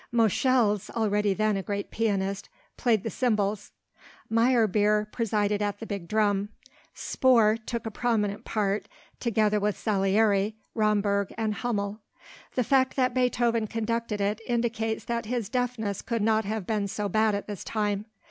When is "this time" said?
17.45-18.05